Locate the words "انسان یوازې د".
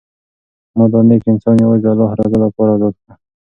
1.31-1.85